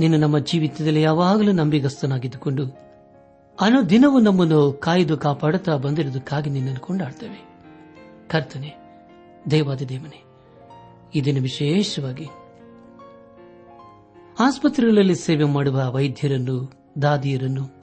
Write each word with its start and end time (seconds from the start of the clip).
ನೀನು 0.00 0.16
ನಮ್ಮ 0.16 0.38
ಜೀವಿತದಲ್ಲಿ 0.38 1.02
ಯಾವಾಗಲೂ 1.02 1.52
ನಂಬಿಗಸ್ತನಾಗಿದ್ದುಕೊಂಡು 1.52 2.64
ಅನುದಿನವೂ 3.60 4.20
ನಮ್ಮನ್ನು 4.20 4.72
ಕಾಯ್ದು 4.72 5.16
ಕಾಪಾಡುತ್ತಾ 5.16 5.76
ಬಂದಿರುವುದಕ್ಕಾಗಿ 5.76 6.50
ನಿನ್ನನ್ನು 6.50 6.80
ಕೊಂಡಾಡ್ತೇವೆ. 6.80 7.50
ಕರ್ತನೆ 8.28 8.74
ದೇವಾದಿ 9.50 9.88
ದೇವನೇ 9.88 10.24
ಇದನ್ನು 11.14 11.42
ವಿಶೇಷವಾಗಿ 11.42 12.28
ಆಸ್ಪತ್ರೆಗಳಲ್ಲಿ 14.40 15.14
ಸೇವೆ 15.14 15.44
ಮಾಡುವ 15.44 15.92
ವೈದ್ಯರನ್ನು, 15.92 16.72
ದಾದಿಯರನ್ನು, 17.02 17.80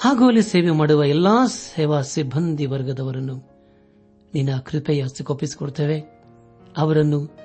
ಹಾಗೂ 0.00 0.26
ಅಲ್ಲಿ 0.26 0.42
ಸೇವೆ 0.42 0.70
ಮಾಡುವ 0.70 1.04
ಎಲ್ಲಾ 1.04 1.46
ಸೇವಾ 1.46 2.00
ಸಿಬ್ಬಂದಿ 2.00 2.66
ವರ್ಗದವರನ್ನು 2.66 3.34
ನಿನ್ನ 4.34 4.58
ಕೃಪೆಯ 4.58 5.04
ಕೊಪ್ಪಿಸಿಕೊಡ್ತೇವೆ. 5.22 6.00
ಅವರನ್ನು, 6.76 7.38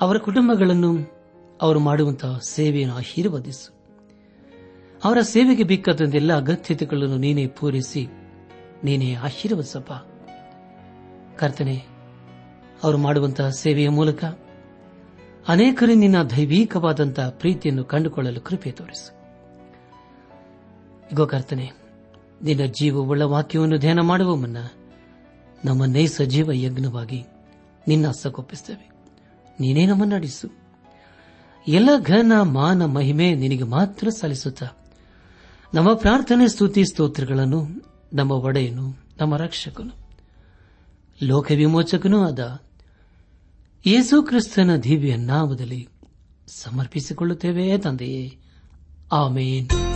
ಅವರ 0.00 0.16
ಕುಟುಂಬಗಳನ್ನು 0.18 1.15
ಅವರು 1.62 1.80
ಮಾಡುವಂತಹ 1.80 2.40
ಸೇವೆಯನ್ನು 2.48 2.96
ಆಶೀರ್ವದಿಸು. 2.96 3.76
ಅವರ 5.04 5.20
ಸೇವೆಗೆ 5.20 5.64
ಬಿಕ್ಕದಂತೆಲ್ಲ 5.64 6.36
ಅಗತ್ಯತೆಗಳನ್ನು 6.36 7.16
ನೀನೇ 7.16 7.46
ಪೂರೈಸಿ, 7.46 8.06
ನೀನೇ 8.84 9.14
ಆಶೀರ್ವದಿಸಪ್ಪ. 9.14 9.92
ಕರ್ತನೆ, 11.38 11.86
ಅವರು 12.84 12.98
ಮಾಡುವಂತಹ 12.98 13.48
ಸೇವೆಯ 13.48 13.88
ಮೂಲಕ 13.88 14.24
ಅನೇಕರು 15.48 15.94
ನಿನ್ನ 15.94 16.22
ದೈವೀಕವಾದಂತಹ 16.22 17.28
ಪ್ರೀತಿಯನ್ನು 17.28 17.84
ಕಂಡುಕೊಳ್ಳಲು 17.84 18.40
ಕೃಪೆ 18.40 18.70
ತೋರಿಸು. 18.70 19.16
ಇಗೋ 21.12 21.26
ಕರ್ತನೆ, 21.26 21.70
ನಿನ್ನ 22.42 22.64
ಜೀವವುಳ್ಳ 22.64 23.22
ವಾಕ್ಯವನ್ನು 23.22 23.78
ಧ್ಯಾನ 23.78 24.00
ಮಾಡುವ 24.00 24.36
ಮುನ್ನ 24.36 24.56
ನಮ್ಮನ್ನೇ 25.64 26.06
ಸಜೀವ 26.06 26.52
ಯಜ್ಞವಾಗಿ 26.52 27.24
ನಿನ್ನ 27.88 28.08
ಹಸ್ತಗೊಪ್ಪಿಸುತ್ತೇವೆ 28.08 28.90
ನೀನೇ 29.60 29.86
ನಮ್ಮನ್ನು 29.86 30.16
ಎಲ್ಲ 31.68 31.88
ಘನ 32.02 32.32
ಮಾನ 32.42 32.84
ಮಹಿಮೆ 32.84 33.34
ನಿನಗೆ 33.34 33.62
ಮಾತ್ರ 33.62 34.08
ಸಲ್ಲಿಸುತ್ತ. 34.08 34.62
ನಮ್ಮ 35.74 35.94
ಪ್ರಾರ್ಥನೆ, 35.94 36.48
ಸ್ತುತಿ, 36.48 36.84
ಸ್ತೋತ್ರಗಳನ್ನು 36.84 37.66
ನಮ್ಮ 38.12 38.32
ಒಡೆಯನು, 38.32 39.00
ನಮ್ಮ 39.20 39.36
ರಕ್ಷಕನು 39.36 40.06
ಲೋಕ 41.22 41.52
ವಿಮೋಚಕನೂ 41.56 42.24
ಆದ 42.24 42.60
ಯೇಸು 43.86 44.22
ಕ್ರಿಸ್ತನ 44.22 44.76
ದಿವ್ಯ 44.76 45.16
ನಾಮದಲ್ಲಿ 45.16 45.88
ಸಮರ್ಪಿಸಿಕೊಳ್ಳುತ್ತೇವೆ 46.46 47.78
ತಂದೆಯೇ. 47.78 48.38
ಆಮೇನ್. 49.12 49.95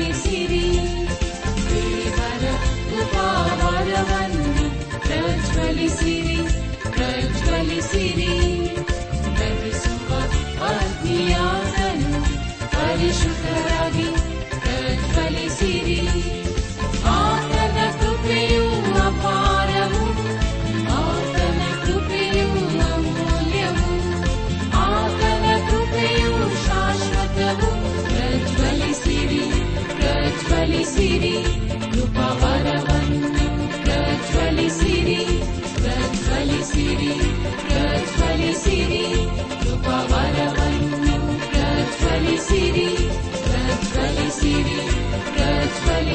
ಪ್ರಜ್ವಲಿಸಿರಿ 0.00 0.27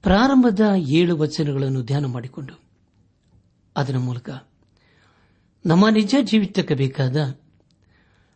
ಪ್ರಾರಂಭದ 0.03 0.61
ಏಳು 0.89 1.19
ವಚನಗಳನ್ನು 1.19 1.83
ಧ್ಯಾನ 1.83 2.07
ಮಾಡಿಕೊಂಡು, 2.07 2.61
ಅದರ 3.77 3.99
ಮೂಲಕ 3.99 4.50
ನಮ್ಮ 5.67 5.89
ನಿಜ 5.89 6.15
ಜೀವಿತಕ್ಕೆ 6.21 6.75
ಬೇಕಾದ 6.75 7.17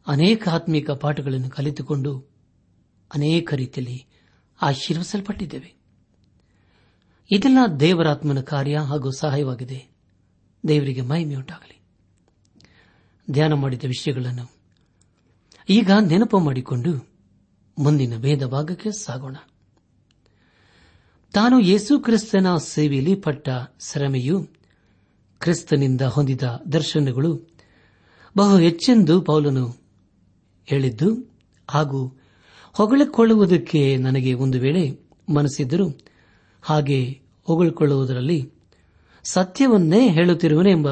ಅನೇಕ 0.07 0.49
ಆತ್ಮಿಕ 0.49 0.91
ಪಾಠಗಳನ್ನು 0.91 1.51
ಕಲಿತುಕೊಂಡು 1.51 2.19
ಅನೇಕ 3.15 3.55
ರೀತಿಯಲ್ಲಿ 3.55 4.07
ಆಶೀರ್ವಿಸಲ್ಪಟ್ಟಿದ್ದೇವೆ. 4.63 5.75
ಇದೆಲ್ಲ 7.31 7.59
ದೇವರಾತ್ಮನ 7.81 8.41
ಕಾರ್ಯ 8.41 8.79
ಹಾಗೂ 8.79 9.11
ಸಹಾಯವಾಗಿದೆ. 9.11 9.87
ದೇವರಿಗೆ 10.69 11.01
ಮಹಿಮೆಯುಂಟಾಗಲಿ. 11.01 11.83
ಧ್ಯಾನ 13.31 13.53
ಮಾಡಿದ 13.53 13.85
ವಿಷಯಗಳನ್ನು 13.85 14.51
ಈಗ 15.69 15.91
ನೆನಪು 16.01 16.39
ಮಾಡಿಕೊಂಡು 16.39 17.09
ಮುಂದಿನ 17.79 18.17
ಭೇದ 18.17 18.47
ಭಾಗಕ್ಕೆ 18.47 18.91
ಸಾಗೋಣ. 18.91 19.37
ತಾನು 21.33 21.61
ಯೇಸು 21.61 22.01
ಕ್ರಿಸ್ತನ 22.01 22.57
ಸೇವೆಯಲ್ಲಿ 22.57 23.15
ಪಟ್ಟ 23.15 23.49
ಶ್ರಮೆಯು 23.81 24.64
ಕ್ರಿಸ್ತನಿಂದ 25.41 26.01
ಹೊಂದಿದ 26.01 26.43
ದರ್ಶನಗಳು 26.73 27.55
ಬಹು 28.37 28.59
ಹೆಚ್ಚೆಂದು 28.59 29.23
ಪೌಲನು 29.23 29.77
ಹೇಳಿದ್ದು, 30.67 31.35
ಹಾಗೂ 31.71 32.21
ಹೊಗಳಿಕೊಳ್ಳುವುದಕ್ಕೆ 32.73 33.97
ನನಗೆ 33.97 34.35
ಒಂದು 34.35 34.61
ವೇಳೆ 34.61 35.01
ಮನಸ್ಸಿದ್ದರೂ 35.35 35.89
ಹಾಗೆ 36.63 37.21
ಹೊಗಳಿಕೊಳ್ಳುವುದರಲ್ಲಿ 37.45 38.53
ಸತ್ಯವನ್ನೇ 39.25 40.09
ಹೇಳುತ್ತಿರುವನೆಂಬ 40.09 40.87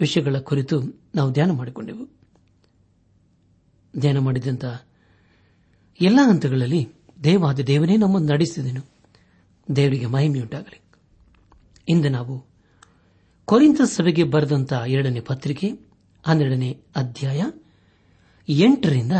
ವಿಷಯಗಳ 0.00 0.38
ಕುರಿತು 0.38 0.82
ನಾವು 1.14 1.32
ಧ್ಯಾನ 1.32 1.50
ಮಾಡಿಕೊಂಡೆವು. 1.50 2.08
ಧ್ಯಾನ 3.98 4.18
ಮಾಡಿದಂಥ 4.18 4.64
ಎಲ್ಲ 6.00 6.20
ಹಂತಗಳಲ್ಲಿ 6.22 6.88
ದೇವಾದ 7.24 7.60
ದೇವನೇ 7.60 7.96
ನಮ್ಮನ್ನು 7.96 8.32
ನಡೆಸಿದನು. 8.32 8.90
ದೇವರಿಗೆ 9.76 10.06
ಮಹಿಮೆಯುಂಟಾಗಲಿ. 10.06 10.80
ಇಂದು 11.88 12.08
ನಾವು 12.08 12.53
ಕೊರಿಂತ 13.44 13.82
ಸಭೆಗೆ 13.82 14.24
ಬರೆದಂತ 14.24 14.72
ಎರಡನೇ 14.86 15.20
ಪತ್ರಿಕೆ, 15.20 15.68
ಹನ್ನೆರಡನೇ 16.26 16.80
ಅಧ್ಯಾಯ, 16.96 17.42
ಎಂಟರಿಂದ 18.48 19.12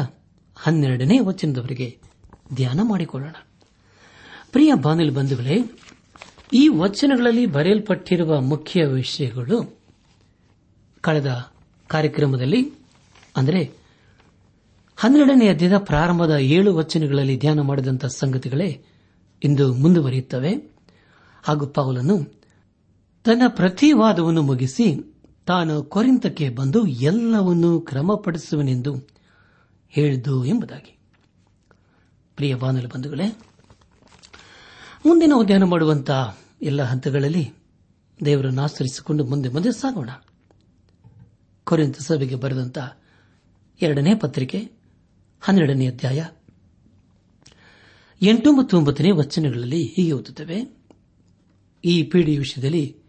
ಹನ್ನೆರಡನೇ 0.56 1.18
ವಚನದವರೆಗೆ 1.18 1.98
ಧ್ಯಾನ 2.54 2.80
ಮಾಡಿಕೊಳ್ಳೋಣ. 2.82 3.32
ಪ್ರಿಯ 4.52 4.74
ಬಾನಿಲ್ 4.74 5.10
ಬಂಧುಗಳೇ, 5.10 5.58
ಈ 6.52 6.68
ವಚನಗಳಲ್ಲಿ 6.68 7.46
ಬರೆಯಲ್ಪಟ್ಟಿರುವ 7.46 8.40
ಮುಖ್ಯ 8.40 8.84
ವಿಷಯಗಳು 8.84 9.78
ಕಳೆದ 11.00 11.50
ಕಾರ್ಯಕ್ರಮದಲ್ಲಿ, 11.88 12.72
ಅಂದರೆ 13.36 13.70
ಹನ್ನೆರಡನೇ 14.96 15.48
ಅಧ್ಯಾಯದ 15.48 15.76
ಪ್ರಾರಂಭದ 15.76 16.30
ಏಳು 16.30 16.76
ವಚನಗಳಲ್ಲಿ 16.76 17.38
ಧ್ಯಾನ 17.38 17.60
ಮಾಡಿದಂಥ 17.60 18.04
ಸಂಗತಿಗಳೇ 18.04 18.84
ಇಂದು 19.44 19.74
ಮುಂದುವರಿಯುತ್ತವೆ. 19.74 20.74
ಹಾಗೂ 21.42 21.66
ಪೌಲನು 21.66 22.43
ತನ್ನ 23.24 23.42
ಪ್ರತಿವಾದವನ್ನು 23.48 24.42
ಮುಗಿಸಿ 24.42 25.14
ತಾನು 25.46 25.82
ಕೊರಿಂತಕ್ಕೆ 25.82 26.48
ಬಂದು 26.48 26.86
ಎಲ್ಲವನ್ನೂ 26.86 27.80
ಕ್ರಮಪಡಿಸುವನೆಂದು 27.80 28.96
ಹೇಳಿದ್ದು 29.88 30.44
ಎಂಬುದಾಗಿ. 30.44 30.98
ಪ್ರಿಯ 32.36 32.54
ಬಂಧುಗಳೇ, 32.54 33.28
ಮುಂದಿನ 35.06 35.32
ಉದ್ಯಾನ 35.36 35.62
ಮಾಡುವಂತಹ 35.62 36.38
ಎಲ್ಲ 36.62 36.82
ಹಂತಗಳಲ್ಲಿ 36.82 37.52
ದೇವರನ್ನು 38.24 38.62
ಆಚರಿಸಿಕೊಂಡು 38.62 39.24
ಮುಂದೆ 39.24 39.48
ಮುಂದೆ 39.48 39.72
ಸಾಗೋಣ. 39.72 40.10
ಕೊರಿಂತ 41.64 41.98
ಸಭೆಗೆ 41.98 42.34
ಬರೆದಂತ 42.34 42.78
ಎರಡನೇ 43.82 44.14
ಪತ್ರಿಕೆ, 44.14 44.70
ಹನ್ನೆರಡನೇ 45.40 45.86
ಅಧ್ಯಾಯ, 45.88 46.26
ಎಂಟು 48.22 48.52
ಮತ್ತು 48.52 48.78
ಒಂಬತ್ತನೇ 48.78 49.10
ವಚನಗಳಲ್ಲಿ 49.10 49.86
ಹೀಗೆ 49.86 50.12
ಓದುತ್ತವೆ. 50.12 50.76
ಈ 51.84 52.02
ಪೀಡಿ 52.02 52.38
ವಿಷಯದಲ್ಲಿ 52.38 53.03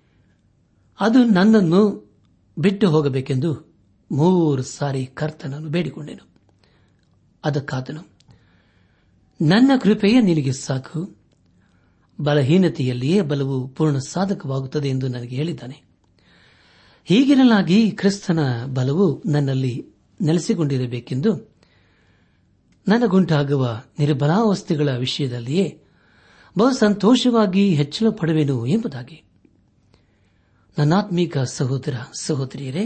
ಅದು 0.99 1.23
ನನ್ನನ್ನು 1.23 2.11
ಬಿಟ್ಟು 2.57 2.89
ಹೋಗಬೇಕೆಂದು 2.89 3.75
ಮೂರು 4.11 4.63
ಸಾರಿ 4.63 5.05
ಕರ್ತನನ್ನು 5.05 5.69
ಬೇಡಿಕೊಂಡೆನು. 5.69 6.29
ಅದಕ್ಕಾದನು 7.45 8.01
ನನ್ನ 9.41 9.71
ಕೃಪೆಯೇ 9.81 10.21
ನಿನಗೆ 10.21 10.51
ಸಾಕು. 10.51 11.17
ಬಲಹೀನತೆಯಲ್ಲಿಯೇ 12.19 13.21
ಬಲವು 13.21 13.67
ಪೂರ್ಣ 13.67 13.97
ಸಾಧಕವಾಗುತ್ತದೆ 13.97 14.89
ಎಂದು 14.89 15.07
ನನಗೆ 15.07 15.35
ಹೇಳಿದ್ದಾನೆ. 15.35 15.83
ಹೀಗಿರಲಾಗಿ 17.05 17.91
ಕ್ರಿಸ್ತನ 17.91 18.39
ಬಲವು 18.65 19.23
ನನ್ನಲ್ಲಿ 19.25 19.85
ನೆಲೆಸಿಕೊಂಡಿರಬೇಕೆಂದು 20.21 21.55
ನನಗುಂಟಾಗುವ 22.87 23.81
ನಿರ್ಬಲಾವಸ್ಥೆಗಳ 23.99 24.89
ವಿಷಯದಲ್ಲಿಯೇ 24.97 25.81
ಬಹು 26.57 26.71
ಸಂತೋಷವಾಗಿ 26.71 27.73
ಹೆಚ್ಚಳ 27.73 28.09
ಪಡುವೆನು 28.09 28.65
ಎಂಬುದಾಗಿ. 28.65 29.24
ನನ್ನಾತ್ಮೀಕ 30.77 31.37
ಸಹೋದರ, 31.37 31.95
ಸಹೋದರಿಯರೇ, 32.19 32.83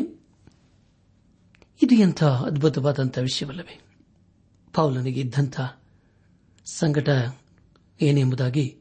ಇದು 1.82 1.96
ಎಂಥ 1.96 2.24
ಅದ್ಭುತವಾದಂಥ 2.24 3.18
ವಿಷಯವಲ್ಲವೇ? 3.18 3.82
ಪೌಲನಿಗೆ 4.74 5.20
ಇದ್ದಂಥ 5.20 5.62
ಸಂಕಟ 6.66 7.10
ಏನೆಂಬುದಾಗಿ 8.02 8.78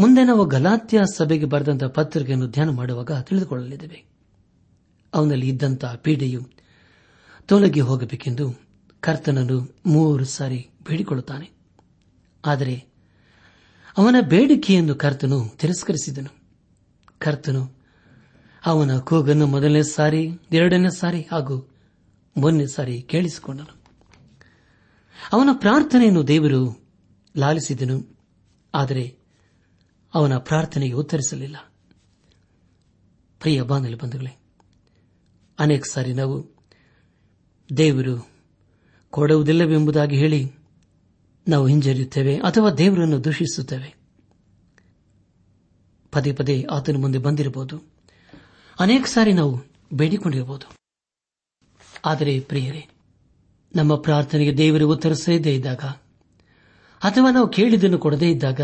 ಮುಂದೆ 0.00 0.24
ನಾವು 0.24 0.44
ಗಲಾತ್ಯ 0.44 1.00
ಸಭೆಗೆ 1.14 1.44
ಬರೆದಂತಹ 1.44 1.86
ಪತ್ರಿಕೆಯನ್ನು 1.86 2.46
ಧ್ಯಾನ 2.46 2.70
ಮಾಡುವಾಗ 2.70 3.12
ತಿಳಿದುಕೊಳ್ಳಲಿದ್ದೇವೆ. 3.12 4.04
ಅವನಲ್ಲಿ 5.14 5.48
ಇದ್ದಂತಹ 5.48 5.94
ಪೀಡೆಯು 5.94 6.40
ತೊಲಗಿ 7.46 7.80
ಹೋಗಬೇಕೆಂದು 7.80 8.54
ಕರ್ತನನ್ನು 9.00 9.76
ಮೂರು 9.86 10.24
ಸಾರಿ 10.24 10.68
ಬೇಡಿಕೊಳ್ಳುತ್ತಾನೆ. 10.82 11.50
ಆದರೆ 12.44 12.84
ಅವನ 13.98 14.16
ಬೇಡಿಕೆಯನ್ನು 14.20 14.94
ಕರ್ತನು 14.94 15.48
ತಿರಸ್ಕರಿಸಿದನು. 15.48 16.42
ಕರ್ತನು 17.18 17.81
ಅವನ 18.66 18.98
ಕೂಗನ್ನು 18.98 19.46
ಮೊದಲನೇ 19.46 19.82
ಸಾರಿ, 19.82 20.30
ಎರಡನೇ 20.52 20.90
ಸಾರಿ 20.90 21.20
ಹಾಗೂ 21.20 21.74
ಮೊನ್ನೆ 22.36 22.66
ಸಾರಿ 22.66 23.02
ಕೇಳಿಸಿಕೊಂಡನು. 23.02 23.82
ಅವನ 25.32 25.48
ಪ್ರಾರ್ಥನೆಯನ್ನು 25.52 26.28
ದೇವರು 26.28 26.84
ಲಾಲಿಸಿದನು. 27.36 28.18
ಆದರೆ 28.74 29.18
ಅವನ 30.14 30.36
ಪ್ರಾರ್ಥನೆಗೆ 30.36 30.92
ಉತ್ತರಿಸಲಿಲ್ಲ. 30.92 31.56
ಪ್ರಿಯ 33.40 33.62
ಬಾಂಧವ್ಯ 33.62 33.94
ಬಂಧುಗಳೇ, 33.94 34.40
ಅನೇಕ 35.58 35.84
ಸಾರಿ 35.90 36.12
ನಾವು 36.14 36.66
ದೇವರು 37.76 38.30
ಕೊಡುವುದಿಲ್ಲವೆಂಬುದಾಗಿ 39.10 40.16
ಹೇಳಿ 40.16 40.52
ನಾವು 41.48 41.66
ಹಿಂಜರಿಯುತ್ತೇವೆ 41.66 42.36
ಅಥವಾ 42.36 42.70
ದೇವರನ್ನು 42.70 43.24
ದೂಷಿಸುತ್ತೇವೆ. 43.24 43.96
ಪದೇ 46.12 46.32
ಪದೇ 46.32 46.66
ಆತನ 46.70 46.96
ಮುಂದೆ 46.96 47.18
ಬಂದಿರಬಹುದು. 47.18 47.91
ಅನೇಕ 48.80 49.06
ಸಾರಿ 49.06 49.32
ನಾವು 49.32 49.60
ಬೇಡಿಕೊಂಡಿರಬಹುದು. 49.92 50.66
ಆದರೆ 52.04 52.40
ಪ್ರಿಯರೇ, 52.40 52.88
ನಮ್ಮ 53.76 53.96
ಪ್ರಾರ್ಥನೆಗೆ 53.96 54.56
ದೇವರು 54.56 54.90
ಉತ್ತರಿಸದೇ 54.90 55.54
ಇದ್ದಾಗ, 55.54 55.80
ಅಥವಾ 57.02 57.30
ನಾವು 57.30 57.48
ಕೇಳಿದ್ದನ್ನು 57.48 57.98
ಕೊಡದೇ 57.98 58.30
ಇದ್ದಾಗ, 58.30 58.60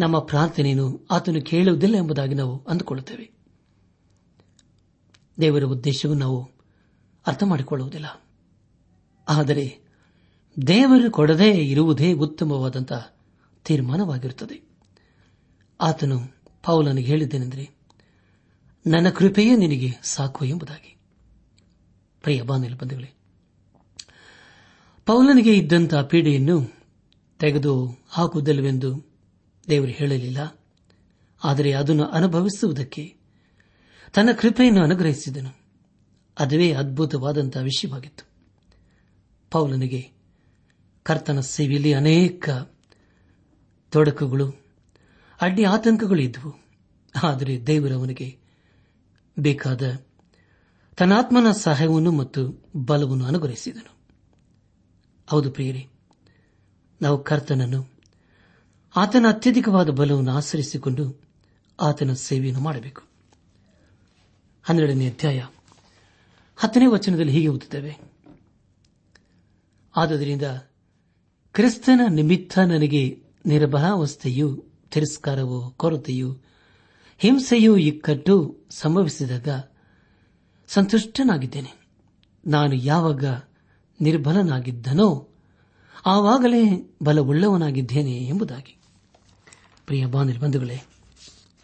ನಮ್ಮ 0.00 0.18
ಪ್ರಾರ್ಥನೆಯನ್ನು 0.18 1.06
ಆತನು 1.10 1.44
ಕೇಳುವುದಿಲ್ಲ 1.44 1.96
ಎಂಬುದಾಗಿ 1.96 2.34
ನಾವು 2.34 2.64
ಅಂದುಕೊಳ್ಳುತ್ತೇವೆ. 2.68 3.30
ದೇವರ 5.40 5.64
ಉದ್ದೇಶವನ್ನು 5.64 6.20
ನಾವು 6.20 6.50
ಅರ್ಥ 7.26 7.42
ಮಾಡಿಕೊಳ್ಳುವುದಿಲ್ಲ 7.42 8.22
ಆದರೆ 9.28 9.78
ದೇವರು 10.66 11.10
ಕೊಡದೇ 11.10 11.50
ಇರುವುದೇ 11.50 12.12
ಉತ್ತಮವಾದಂತಹ 12.12 13.16
ತೀರ್ಮಾನವಾಗಿರುತ್ತದೆ. 13.64 14.68
ಆತನು 15.80 16.18
ಪೌಲನಿಗೆ 16.64 17.08
ಹೇಳಿದ್ದೇನೆಂದರೆ 17.08 17.75
ನನ್ನ 18.86 19.08
ಕೃಪೆಯೇ 19.08 19.56
ನಿನಗೆ 19.56 19.94
ಸಾಕು 20.02 20.44
ಎಂಬುದಾಗಿ. 20.44 20.96
ಪ್ರಿಯ 22.22 22.42
ಬಾನಿಲ್ 22.42 22.76
ಪೌಲನಿಗೆ 25.06 25.56
ಇದ್ದಂತಹ 25.56 26.02
ಪೀಡೆಯನ್ನು 26.02 26.72
ತೆಗೆದು 27.38 27.86
ಹಾಕುವುದಿಲ್ಲವೆಂದು 28.08 29.12
ದೇವರು 29.68 29.90
ಹೇಳಲಿಲ್ಲ. 29.90 30.60
ಆದರೆ 31.44 31.72
ಅದನ್ನು 31.72 32.04
ಅನುಭವಿಸುವುದಕ್ಕೆ 32.04 33.14
ತನ್ನ 34.14 34.28
ಕೃಪೆಯನ್ನು 34.32 34.82
ಅನುಗ್ರಹಿಸಿದನು. 34.82 35.58
ಅದುವೇ 36.38 36.72
ಅದ್ಭುತವಾದಂತಹ 36.72 37.60
ವಿಷಯವಾಗಿತ್ತು. 37.60 38.30
ಪೌಲನಿಗೆ 39.50 40.10
ಕರ್ತನ 41.02 41.40
ಸೇವೆಯಲ್ಲಿ 41.40 41.94
ಅನೇಕ 41.94 42.50
ತೊಡಕುಗಳು, 43.88 44.64
ಅಡ್ಡಿ 45.40 45.64
ಆತಂಕಗಳು 45.64 46.22
ಇದ್ದವು. 46.22 46.60
ಆದರೆ 47.22 47.66
ದೇವರವನಿಗೆ 47.66 48.45
ಬೇಕಾದ 49.38 50.04
ತನಾತ್ಮನ 50.96 51.52
ಸಹಾಯವನ್ನು 51.52 52.12
ಮತ್ತು 52.12 52.64
ಬಲವನ್ನು 52.76 53.24
ಅನುಗ್ರಹಿಸಿದನು. 53.24 53.96
ಹೌದು 55.30 55.50
ಪ್ರಿಯರೇ, 55.50 55.86
ನಾವು 57.02 57.24
ಕರ್ತನನ್ನು, 57.24 57.90
ಆತನ 58.96 59.26
ಅತ್ಯಧಿಕವಾದ 59.28 59.88
ಬಲವನ್ನು 59.90 60.32
ಆಚರಿಸಿಕೊಂಡು 60.32 61.22
ಆತನ 61.80 62.12
ಸೇವೆಯನ್ನು 62.12 62.60
ಮಾಡಬೇಕು. 62.60 63.02
ಹನ್ನೆರಡನೇ 64.62 65.08
ಅಧ್ಯಾಯ 65.08 65.44
ಹತ್ತನೇ 66.56 66.86
ವಚನದಲ್ಲಿ 66.86 67.32
ಹೀಗೆ 67.32 67.48
ಓದುತ್ತೇವೆ. 67.48 67.98
ಆದುದರಿಂದ 69.96 70.42
ಕ್ರಿಸ್ತನ 71.52 72.00
ನಿಮಿತ್ತ 72.08 72.58
ನನಗೆ 72.58 73.22
ನಿರ್ಬಲಾವಸ್ಥೆಯು 73.46 74.64
ತಿರಸ್ಕಾರವೋ 74.90 75.70
ಕೊರತೆಯು 75.70 76.38
ಹಿಂಸೆಯೂ 77.18 77.76
ಇಕ್ಕಟ್ಟು 77.76 78.64
ಸಂಭವಿಸಿದಾಗ 78.70 79.48
ಸಂತುಷ್ಟನಾಗಿದ್ದೇನೆ. 80.68 81.86
ನಾನು 82.46 82.74
ಯಾವಾಗ 82.74 83.24
ನಿರ್ಬಲನಾಗಿದ್ದನೋ 84.00 85.28
ಆವಾಗಲೇ 86.06 86.94
ಬಲವುಳ್ಳವನಾಗಿದ್ದೇನೆ 87.02 88.12
ಎಂಬುದಾಗಿ. 88.12 88.78
ಪ್ರಿಯ 89.86 90.06
ಬಂಧುಗಳೇ 90.06 90.86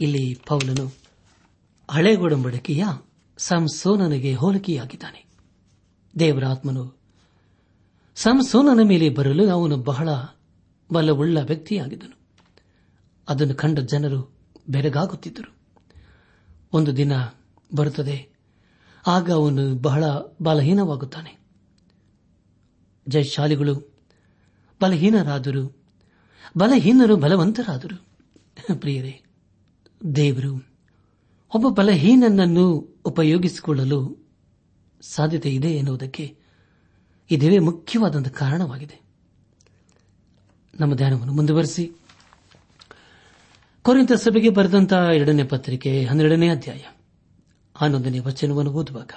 ಇಲ್ಲಿ 0.00 0.35
ಪೌಲನು 0.47 0.92
ಹಳೆಗೊಡಂಬಡಿಕೆಯ 1.90 2.85
ಸಂಸೋನನಿಗೆ 3.38 4.35
ಹೋಲಿಕೆಯಾಗಿದ್ದಾನೆ. 4.35 5.26
ದೇವರ 6.18 6.44
ಆತ್ಮನು 6.44 6.99
ಸಂಸೋನನ 8.14 8.80
ಮೇಲೆ 8.82 9.09
ಬರಲು 9.09 9.50
ಅವನು 9.50 9.76
ಬಹಳ 9.76 10.09
ಬಲವುಳ್ಳ 10.92 11.38
ವ್ಯಕ್ತಿಯಾಗಿದ್ದನು. 11.38 12.18
ಅದನ್ನು 13.28 13.54
ಕಂಡ 13.54 13.78
ಜನರು 13.78 14.31
ಬೆರಗಾಗುತ್ತಿದ್ದರು. 14.69 15.54
ಒಂದು 16.73 16.97
ದಿನ 16.97 17.12
ಬರುತ್ತದೆ. 17.75 18.28
ಆಗ 19.07 19.31
ಅವನು 19.31 19.75
ಬಹಳ 19.75 20.04
ಬಲಹೀನವಾಗುತ್ತಾನೆ. 20.42 21.40
ಜಯಶಾಲಿಗಳು, 23.09 23.97
ಬಲಹೀನರಾದರು. 24.83 25.83
ಬಲಹೀನರು 26.59 27.16
ಬಲವಂತರಾದರು. 27.16 28.07
ಪ್ರಿಯರೇ, 28.81 29.23
ದೇವರು, 30.16 30.66
ಒಬ್ಬ 31.54 31.69
ಬಲಹೀನನನ್ನು 31.69 32.97
ಉಪಯೋಗಿಸಿಕೊಳ್ಳಲು 33.04 34.28
ಸಾಧ್ಯತೆ 35.00 35.54
ಇದೆ 35.54 35.69
ಎನ್ನುವುದಕ್ಕೆ 35.69 36.38
ಇದೇ 37.31 37.59
ಮುಖ್ಯವಾದ 37.59 38.26
ಕಾರಣವಾಗಿದೆ. 38.26 39.00
ನಮ್ಮ 40.81 40.95
ಧ್ಯಾನವನ್ನು 40.95 41.33
ಮುಂದುವರೆಸಿ. 41.33 41.92
ಕೊರಿಂತ 43.82 44.12
ಸಭೆಗೆ 44.12 44.50
ಬರೆದಂತಹ 44.50 45.08
ಎರಡನೇ 45.14 45.44
ಪತ್ರಿಕೆ 45.44 46.04
ಹನ್ನೆರಡನೇ 46.04 46.48
ಅಧ್ಯಾಯ. 46.48 46.78
ಹನ್ನೊಂದನೇ 47.76 48.18
ವಚನವನ್ನು 48.18 48.72
ಓದುವಾಗ, 48.72 49.10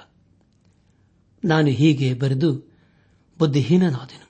ನಾನು 1.46 1.68
ಹೀಗೆ 1.68 2.14
ಬರೆದು 2.14 2.74
ಬುದ್ಧಿಹೀನನಾದೆನು. 3.40 4.28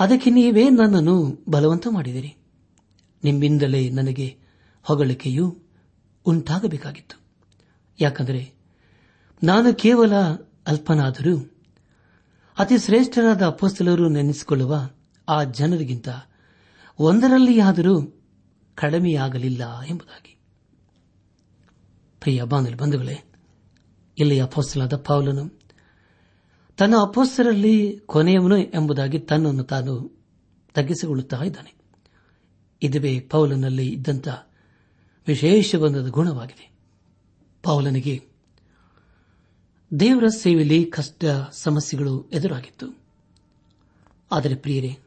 ಅದಕ್ಕೆ 0.00 0.30
ನೀವೇ 0.30 0.68
ನನ್ನನ್ನು 0.68 1.44
ಬಲವಂತ 1.48 1.86
ಮಾಡಿದಿರಿ. 1.90 2.36
ನಿಮ್ಮಿಂದಲೇ 3.24 3.90
ನನಗೆ 3.90 4.36
ಹೊಗಳಿಕೆಯೂ 4.82 5.56
ಉಂಟಾಗಬೇಕಾಗಿತ್ತು. 6.26 7.20
ಯಾಕಂದರೆ 8.00 8.52
ನಾನು 9.42 9.74
ಕೇವಲ 9.74 10.14
ಅಲ್ಪನಾದರೂ 10.66 11.54
ಅತಿ 12.58 12.78
ಶ್ರೇಷ್ಠರಾದ 12.78 13.42
ಅಪೋಸ್ತಲರು 13.42 14.08
ನೆನೆಸಿಕೊಳ್ಳುವ 14.08 14.90
ಆ 15.28 15.44
ಜನರಿಗಿಂತ 15.44 16.08
ಒಂದರಲ್ಲಿಯಾದರೂ 16.98 18.17
ಕಡಿಮೆಯಾಗಲಿಲ್ಲ 18.78 19.80
ಎಂಬುದಾಗಿ. 19.80 20.38
ಪ್ರಿಯ 22.20 22.42
ಬಾಂಧವ 22.42 22.76
ಬಂಧುಗಳೇ 22.76 23.24
ಇಲ್ಲಿ 24.18 24.40
ಅಪೋಸ್ತಲಾದ 24.40 24.96
ಪೌಲನು 24.96 25.60
ತನ್ನ 26.78 26.94
ಅಪೋಸ್ತರಲ್ಲಿ 26.96 28.00
ಕೊನೆಯವನು 28.06 28.58
ಎಂಬುದಾಗಿ 28.58 29.18
ತನ್ನನ್ನು 29.18 29.64
ತಾನು 29.64 30.20
ತಗ್ಗಿಸಿಕೊಳ್ಳುತ್ತಾ 30.74 31.42
ಇದ್ದಾನೆ. 31.42 31.74
ಇದುವೇ 32.82 33.20
ಪೌಲನಲ್ಲಿ 33.20 33.88
ಇದ್ದಂಥ 33.88 34.28
ವಿಶೇಷವಾದ 35.26 36.08
ಗುಣವಾಗಿದೆ. 36.08 36.72
ಪೌಲನಿಗೆ 37.62 38.26
ದೇವರ 40.00 40.26
ಸೇವೆಯಲ್ಲಿ 40.26 40.84
ಕಷ್ಟ 40.84 41.24
ಸಮಸ್ಯೆಗಳು 41.52 42.28
ಎದುರಾಗಿತ್ತು. 42.32 42.98
ಆದರೆ 44.32 44.54
ಪ್ರಿಯರೇ 44.54 44.98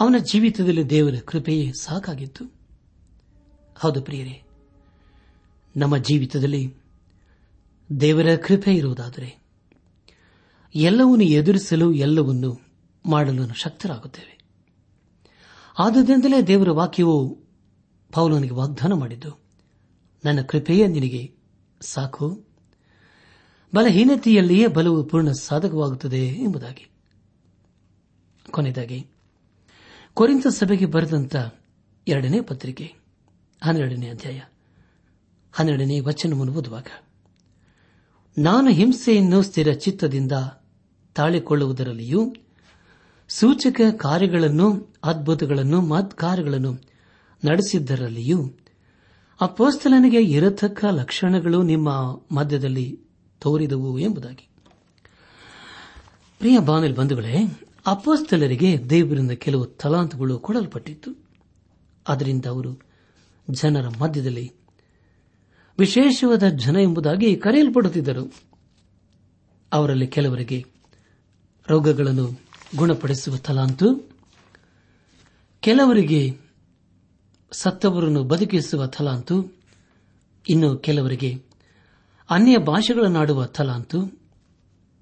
ಅವನ 0.00 0.16
ಜೀವಿತದಲ್ಲಿ 0.18 0.90
ದೇವರ 0.90 1.14
ಕೃಪೆಯೇ 1.26 1.72
ಸಾಕಾಗಿತ್ತು. 1.80 2.44
ಹೌದು 3.76 4.02
ಪ್ರಿಯರೇ, 4.02 4.42
ನಮ್ಮ 5.76 5.96
ಜೀವಿತದಲ್ಲಿ 5.96 6.74
ದೇವರ 8.00 8.36
ಕೃಪೆ 8.36 8.74
ಇರುವುದಾದರೆ 8.74 9.42
ಎಲ್ಲವನ್ನು 10.74 11.24
ಎದುರಿಸಲು 11.24 11.92
ಎಲ್ಲವನ್ನು 11.92 12.60
ಮಾಡಲು 13.06 13.54
ಶಕ್ತರಾಗುತ್ತೇವೆ. 13.54 14.38
ಆದುದರಿಂದಲೇ 15.78 16.42
ದೇವರ 16.42 16.70
ವಾಕ್ಯವು 16.70 17.38
ಪೌಲನಿಗೆ 18.12 18.54
ವಾಗ್ದಾನ 18.54 18.92
ಮಾಡಿದ್ದು, 18.92 19.40
ನನ್ನ 20.24 20.40
ಕೃಪೆಯೇ 20.42 20.86
ನಿನಗೆ 20.86 21.34
ಸಾಕು, 21.80 22.44
ಬಲಹೀನತೆಯಲ್ಲಿಯೇ 23.74 24.66
ಬಲವು 24.66 25.04
ಪೂರ್ಣ 25.04 25.30
ಸಾಧಕವಾಗುತ್ತದೆ 25.30 26.26
ಎಂಬುದಾಗಿ. 26.26 26.90
ಕೊನೆಯದಾಗಿ 28.50 29.06
ಕೊರಿಂತ 30.16 30.46
ಸಭೆಗೆ 30.46 30.86
ಬರೆದಂತ 30.86 31.36
ಎರಡನೇ 32.08 32.40
ಪತ್ರಿಕೆ, 32.40 32.94
ಹನ್ನೆರಡನೇ 33.64 34.08
ಅಧ್ಯಾಯ, 34.08 34.40
ಹನ್ನೆರಡನೇ 35.52 36.00
ವಚನವನ್ನು 36.00 36.52
ಓದುವಾಗ, 36.52 36.86
ನಾನು 38.38 38.70
ಹಿಂಸೆಯನ್ನು 38.70 39.42
ಸ್ಥಿರ 39.42 39.72
ಚಿತ್ತದಿಂದ 39.72 40.32
ತಾಳಿಕೊಳ್ಳುವುದರಲ್ಲಿಯೂ, 41.14 42.34
ಸೂಚಕ 43.28 43.80
ಕಾರ್ಯಗಳನ್ನು, 43.96 44.94
ಅದ್ಭುತಗಳನ್ನು 45.04 45.82
ಕಾರ್ಯಗಳನ್ನು 46.16 46.72
ನಡೆಸಿದ್ದರಲ್ಲಿಯೂ, 47.44 48.52
ಅಪೋಸ್ತಲನಿಗೆ 49.40 50.22
ಇರತಕ್ಕ 50.22 50.84
ಲಕ್ಷಣಗಳು 50.84 51.62
ನಿಮ್ಮ 51.62 51.90
ಮಧ್ಯದಲ್ಲಿ 52.34 53.00
ತೋರಿದವು 53.40 53.98
ಎಂಬುದಾಗಿ. 53.98 54.48
ಪ್ರಿಯ 56.38 56.58
ಬಾನಲ್ 56.58 56.94
ಬಂಧುಗಳೇ 56.94 57.65
ಅಪೋಸ್ತಲರಿಗೆ 57.86 58.90
ದೇವರಿಂದ 58.90 59.30
ಕೆಲವು 59.30 59.66
ತಲಾಂತುಗಳು 59.66 60.38
ಕೊಡಲ್ಪಟ್ಟಿತ್ತು. 60.38 61.28
ಅದರಿಂದ 62.08 62.46
ಅವರು 62.46 62.82
ಜನರ 63.50 63.88
ಮಧ್ಯದಲ್ಲಿ 63.88 64.52
ವಿಶೇಷವಾದ 65.78 66.42
ಜನ 66.42 66.76
ಎಂಬುದಾಗಿ 66.76 67.36
ಕರೆಯಲ್ಪಡುತ್ತಿದ್ದರು. 67.36 68.34
ಅವರಲ್ಲಿ 69.72 70.06
ಕೆಲವರಿಗೆ 70.06 70.64
ರೋಗಗಳನ್ನು 71.68 72.40
ಗುಣಪಡಿಸುವ 72.76 73.36
ತಲಾಂತು, 73.36 74.10
ಕೆಲವರಿಗೆ 75.60 76.38
ಸತ್ತವರನ್ನು 77.52 78.24
ಬದುಕಿಸುವ 78.24 78.86
ತಲಾಂತು, 78.86 79.60
ಇನ್ನು 80.48 80.76
ಕೆಲವರಿಗೆ 80.76 81.44
ಅನ್ಯ 82.30 82.58
ಭಾಷೆಗಳನ್ನಾಡುವ 82.58 83.44
ತಲಾಂತು 83.46 84.00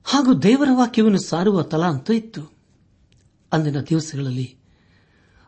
ಹಾಗೂ 0.04 0.34
ದೇವರ 0.34 0.68
ವಾಕ್ಯವನ್ನು 0.72 1.22
ಸಾರುವ 1.22 1.62
ತಲಾಂತು 1.62 2.12
ಇತ್ತು. 2.12 2.53
ಅಂದಿನ 3.54 3.80
ದಿವಸಗಳಲ್ಲಿ 3.80 4.56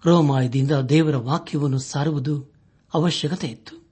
ರೋಮಾಯದಿಂದ 0.05 0.71
ದೇವರ 0.73 1.17
ವಾಕ್ಯವನ್ನು 1.17 1.79
ಸಾರುವುದು 1.79 2.53
ಅವಶ್ಯಕತೆ 2.95 3.47
ಇತ್ತು. 3.47 3.87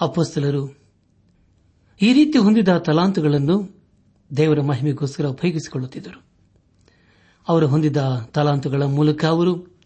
ಅಪಸ್ತಲರು 0.00 0.68
ಈ 2.02 2.12
ರೀತಿ 2.12 2.38
ಹೊಂದಿದ 2.38 2.68
ತಲಾಂತುಗಳನ್ನು 2.68 3.84
ದೇವರ 4.36 4.60
ಮಹಿಮೆಗೋಸ್ಕರ 4.60 5.26
ಉಪಯೋಗಿಸಿಕೊಳ್ಳುತ್ತಿದ್ದರು. 5.26 6.22
ಅವರು 7.48 7.66
ಹೊಂದಿದ 7.66 8.28
ತಲಾಂತುಗಳ 8.30 8.82
ಮೂಲಕ 8.82 9.24
ಅವರು 9.24 9.80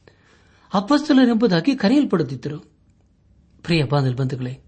ಅಪಸ್ತಲರೆಂಬುದಾಗಿ 0.75 1.77
ಕರೆಯಲ್ಪಡುತ್ತಿದ್ದರು. 1.77 2.59
ಪ್ರಿಯ 3.63 3.85
ಬಂಧುಗಳೇ, 4.17 4.61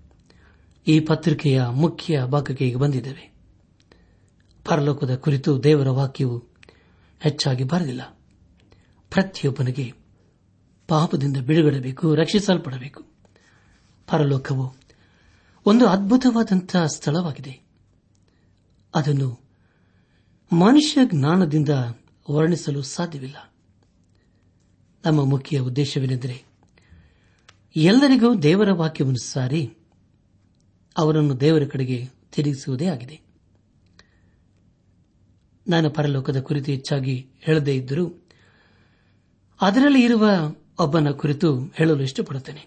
ಈ 0.86 1.00
ಪತ್ರಿಕೆಯ 1.00 1.62
ಮುಖ್ಯ 1.66 2.24
ಭಾಗಕ್ಕೆ 2.24 2.74
ಬಂದಿದ್ದೇವೆ. 2.74 3.32
ಪರಲೋಕದ 4.64 5.14
ಕುರಿತು 5.14 5.62
ದೇವರ 5.62 5.88
ವಾಕ್ಯವು 5.88 6.49
ಹೆಚ್ಚಾಗಿ 7.20 7.64
ಬರಲಿಲ್ಲ. 7.64 8.02
ಪ್ರತಿಯೊಬ್ಬನಿಗೆ 9.10 9.92
ಪಾಪದಿಂದ 10.88 11.36
ಬಿಡುಗಡಬೇಕು, 11.36 12.14
ರಕ್ಷಿಸಲ್ಪಡಬೇಕು. 12.14 13.02
ಪರಲೋಕವು 14.06 14.76
ಒಂದು 15.66 15.86
ಅದ್ಭುತವಾದಂತಹ 15.86 16.86
ಸ್ಥಳವಾಗಿದೆ. 16.86 17.60
ಅದನ್ನು 18.94 19.40
ಮನುಷ್ಯ 20.52 21.00
ಜ್ಞಾನದಿಂದ 21.04 21.68
ವರ್ಣಿಸಲು 22.30 22.82
ಸಾಧ್ಯವಿಲ್ಲ. 22.82 23.52
ನಮ್ಮ 25.06 25.24
ಮುಖ್ಯ 25.24 25.58
ಉದ್ದೇಶವೇನೆಂದರೆ, 25.58 26.44
ಎಲ್ಲರಿಗೂ 27.76 28.34
ದೇವರ 28.34 28.68
ವಾಕ್ಯವನ್ನು 28.72 29.24
ಸಾರಿ 29.24 29.74
ಅವರನ್ನು 30.98 31.40
ದೇವರ 31.40 31.62
ಕಡೆಗೆ 31.64 32.08
ತಿರುಗಿಸುವುದೇ 32.32 32.86
ಆಗಿದೆ. 32.86 33.29
ನಾನು 35.70 35.90
ಪರಲೋಕದ 35.90 36.40
ಕುರಿತು 36.40 36.70
ಹೆಚ್ಚಾಗಿ 36.70 37.26
ಹೇಳದೇ 37.40 37.76
ಇದ್ದರೂ 37.76 38.26
ಅದರಲ್ಲಿ 39.60 40.04
ಇರುವ 40.04 40.30
ಒಬ್ಬನ 40.78 41.10
ಕುರಿತು 41.10 41.60
ಹೇಳಲು 41.60 42.02
ಇಷ್ಟಪಡುತ್ತೇನೆ. 42.02 42.66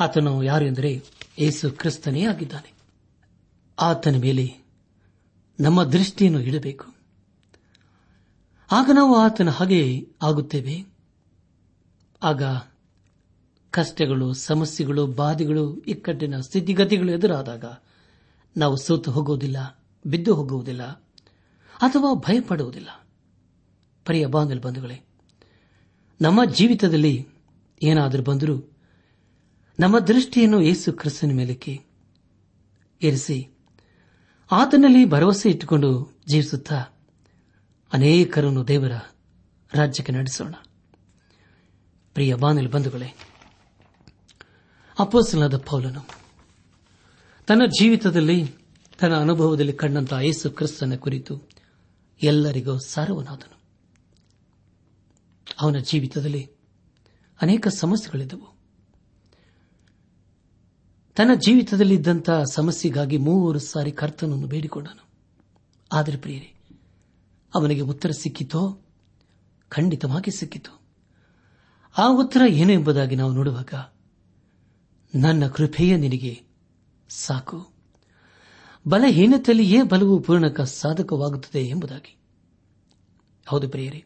ಆತನು 0.00 0.42
ಯಾರು 0.42 0.64
ಎಂದರೆ 0.64 1.02
ಏಸು 1.38 1.70
ಕ್ರಿಸ್ತನೇ 1.70 2.24
ಆಗಿದ್ದಾನೆ. 2.26 2.72
ಆತನ 3.80 4.16
ಮೇಲೆ 4.20 4.66
ನಮ್ಮ 5.60 5.84
ದೃಷ್ಟಿಯನ್ನು 5.84 6.40
ಇಡಬೇಕು. 6.40 6.94
ಆಗ 8.72 8.90
ನಾವು 8.94 9.16
ಆತನ 9.16 9.50
ಹಾಗೆ 9.50 10.08
ಆಗುತ್ತೇವೆ. 10.22 10.86
ಆಗ 12.22 12.42
ಕಷ್ಟಗಳು, 13.70 14.34
ಸಮಸ್ಯೆಗಳು, 14.34 15.06
ಬಾಧೆಗಳು, 15.06 15.78
ಇಕ್ಕಟ್ಟಿನ 15.78 16.40
ಸ್ಥಿತಿಗತಿಗಳು 16.40 17.12
ಎದುರಾದಾಗ 17.12 17.64
ನಾವು 18.56 18.76
ಸೋತು 18.76 19.10
ಹೋಗುವುದಿಲ್ಲ, 19.10 19.82
ಬಿದ್ದು 20.06 20.34
ಹೋಗುವುದಿಲ್ಲ. 20.34 21.05
ಅಥವಾ 21.76 22.14
ಭಯಪಡುವುದಿಲ್ಲ. 22.14 22.88
ಪ್ರಿಯ 24.04 24.26
ಬಾಂಧಲ್ 24.26 24.60
ಬಂಧುಗಳೇ, 24.60 25.04
ನಮ್ಮ 26.20 26.44
ಜೀವಿತದಲ್ಲಿ 26.44 27.28
ಏನಾದರೂ 27.82 28.22
ಬಂದರೂ 28.22 28.72
ನಮ್ಮ 29.80 29.98
ದೃಷ್ಟಿಯನ್ನು 29.98 30.60
ಯೇಸು 30.62 30.92
ಕ್ರಿಸ್ತನ 30.92 31.30
ಮೇಲಕ್ಕೆ 31.32 31.80
ಇರಿಸಿ 33.02 33.48
ಆತನಲ್ಲಿ 34.50 35.04
ಭರವಸೆ 35.04 35.50
ಇಟ್ಟುಕೊಂಡು 35.50 36.18
ಜೀವಿಸುತ್ತಾ 36.26 36.76
ಅನೇಕರನ್ನು 37.92 38.68
ದೇವರ 38.68 38.92
ರಾಜ್ಯಕ್ಕೆ 39.72 40.12
ನಡೆಸೋಣ. 40.12 40.54
ಪ್ರಿಯ 42.14 42.34
ಬಾನಲಿ 42.34 42.66
ಬಂಧುಗಳೇ 42.66 43.16
ಅಪ್ಪಸಲಾದ 44.98 45.56
ಪೌಲನು 45.56 46.08
ತನ್ನ 47.46 47.64
ಜೀವಿತದಲ್ಲಿ 47.64 48.46
ತನ್ನ 48.98 49.14
ಅನುಭವದಲ್ಲಿ 49.14 49.72
ಕಂಡಂತಹ 49.72 50.18
ಯೇಸು 50.18 50.50
ಕ್ರಿಸ್ತನ 50.50 50.96
ಕುರಿತು 50.96 51.55
ಎಲ್ಲರಿಗೂ 52.22 52.78
ಸಾರವನಾದನು. 52.78 53.56
ಅವನ 55.60 55.76
ಜೀವಿತದಲ್ಲಿ 55.78 56.50
ಅನೇಕ 57.42 57.68
ಸಮಸ್ಯೆಗಳಿದ್ದವು. 57.68 58.56
ತನ್ನ 61.16 61.34
ಜೀವಿತದಲ್ಲಿದ್ದಂತಹ 61.34 62.42
ಸಮಸ್ಯೆಗಾಗಿ 62.52 63.16
ಮೂರು 63.16 63.58
ಸಾರಿ 63.58 63.92
ಕರ್ತನನ್ನು 63.92 64.46
ಬೇಡಿಕೊಂಡನು. 64.46 65.08
ಆದರೆ 65.92 66.16
ಪ್ರಿಯರಿ, 66.16 66.54
ಅವನಿಗೆ 67.54 67.80
ಉತ್ತರ 67.80 68.10
ಸಿಕ್ಕಿತೋ? 68.10 68.80
ಖಂಡಿತವಾಗಿ 69.68 70.30
ಸಿಕ್ಕಿತು. 70.30 70.80
ಆ 71.98 72.08
ಉತ್ತರ 72.08 72.42
ಏನು 72.48 72.72
ಎಂಬುದಾಗಿ 72.72 73.16
ನಾವು 73.16 73.32
ನೋಡುವಾಗ, 73.32 73.74
ನನ್ನ 75.14 75.46
ಕೃಪೆಯ 75.46 75.96
ನಿನಗೆ 75.96 76.42
ಸಾಕು. 77.08 77.75
ಬಲಹೀನತೆಯಲ್ಲಿಯೇ 78.88 79.82
ಬಲವು 79.82 80.20
ಪೂರ್ಣಕ 80.20 80.60
ಸಾಧಕವಾಗುತ್ತದೆ 80.60 81.62
ಎಂಬುದಾಗಿ. 81.62 82.16
ಹೌದು 83.46 83.68
ಪ್ರಿಯರೇ 83.68 84.04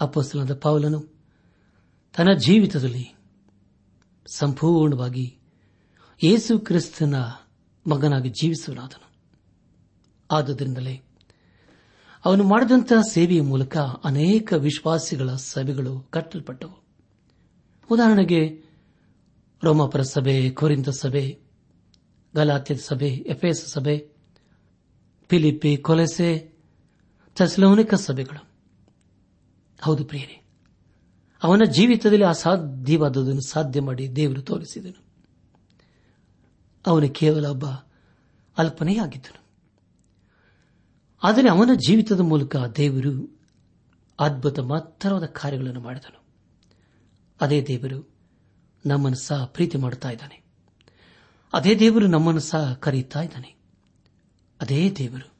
ಅಪ್ಪಸ್ತಲದ 0.00 0.54
ಪಾವಲನು 0.54 1.00
ತನ್ನ 2.16 2.32
ಜೀವಿತದಲ್ಲಿ 2.32 3.14
ಸಂಪೂರ್ಣವಾಗಿ 4.26 5.38
ಯೇಸು 6.24 6.58
ಕ್ರಿಸ್ತನ 6.58 7.14
ಮಗನಾಗಿ 7.86 8.28
ಜೀವಿಸುವನಾದನು 8.28 9.08
ಆದುದರಿಂದಲೇ 10.30 11.02
ಅವನು 12.24 12.44
ಮಾಡಿದಂತಹ 12.44 13.00
ಸೇವೆಯ 13.10 13.40
ಮೂಲಕ 13.40 13.76
ಅನೇಕ 13.76 14.52
ವಿಶ್ವಾಸಿಗಳ 14.52 15.30
ಸಭೆಗಳು 15.30 16.00
ಕಟ್ಟಲ್ಪಟ್ಟವು. 16.10 16.84
ಉದಾಹರಣೆಗೆ 17.90 18.62
ರೋಮಾಪುರ 19.64 20.02
ಸಭೆ 20.02 20.50
ಕೋರಿಂದ 20.50 20.86
ಸಭೆ 20.86 21.47
ಗಲಾತ್ಯದ 22.36 22.78
ಸಭೆ 22.78 23.08
ಎಫೆಸ್ 23.08 23.66
ಸಭೆ 23.66 24.10
ಫಿಲಿಪಿ 25.28 25.76
ಕೊಲೆಸೆ 25.76 26.58
ಥೆಸ್ಲೋನಿಕ 27.34 27.94
ಸಭೆಗಳು. 27.94 28.48
ಹೌದು 29.80 30.04
ಪ್ರಿಯರೇ, 30.04 30.44
ಅವನ 31.42 31.62
ಜೀವಿತದಲ್ಲಿ 31.64 32.24
ಅಸಾಧ್ಯವಾದದನ್ನು 32.24 33.40
ಸಾಧ್ಯ 33.40 33.80
ಮಾಡಿ 33.80 34.16
ದೇವರು 34.16 34.42
ತೋರಿಸಿದನು. 34.42 35.04
ಅವನು 36.86 37.08
ಕೇವಲ 37.08 37.46
ಒಬ್ಬ 37.46 37.66
ಅಲ್ಪನೆಯಾಗಿದ್ದನು. 38.58 39.42
ಆದರೆ 41.22 41.48
ಅವನ 41.48 41.70
ಜೀವಿತದ 41.86 42.20
ಮೂಲಕ 42.20 42.56
ದೇವರು 42.56 43.40
ಅದ್ಭುತ 44.20 44.58
ಮಾತ್ರವಾದ 44.58 45.24
ಕಾರ್ಯಗಳನ್ನು 45.24 45.80
ಮಾಡಿದನು. 45.80 46.22
ಅದೇ 47.40 47.62
ದೇವರು 47.62 48.10
ನಮ್ಮನ್ನು 48.86 49.18
ಸಹ 49.18 49.44
ಪ್ರೀತಿ 49.44 49.78
ಮಾಡುತ್ತಾ 49.78 50.10
ಅದೇ 51.52 51.74
ದೇವರು 51.74 52.06
ನಮ್ಮನ್ನು 52.06 52.40
ಸಹ 52.40 52.72
ಕರೆಯುತ್ತಾ 52.72 53.22
ಇದ್ದಾನೆ. 53.22 53.56
ಅದೇ 54.60 54.90
ದೇವರು, 54.90 55.32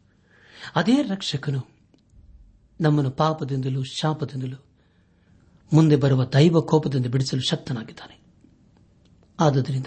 ಅದೇ 0.77 1.03
ರಕ್ಷಕನು 1.03 1.67
ನಮ್ಮನ್ನು 2.81 3.11
ಪಾಪದಿಂದಲೂ 3.11 3.83
ಶಾಪದಿಂದಲೂ 3.83 4.65
ಮುಂದೆ 5.73 5.97
ಬರುವ 5.97 6.25
ದೈವ 6.25 6.61
ಕೋಪದಿಂದ 6.61 7.07
ಬಿಡಿಸಲು 7.07 7.41
ಶಕ್ತನಾಗಿದ್ದಾನೆ. 7.41 8.21
ಆದುದರಿಂದ 9.41 9.87